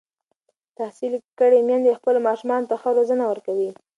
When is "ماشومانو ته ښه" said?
2.27-2.89